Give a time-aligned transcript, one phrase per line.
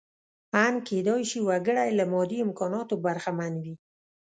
[0.63, 3.75] ان کېدای شي وګړی له مادي امکاناتو برخمن وي.